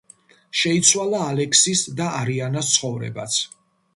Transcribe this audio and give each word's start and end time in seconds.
შეიცვალა 0.61 1.19
ალექსის 1.25 1.85
და 2.01 2.07
არიანას 2.21 2.73
ცხოვრებაც. 2.79 3.37